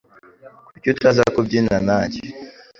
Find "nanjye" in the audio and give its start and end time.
1.87-2.21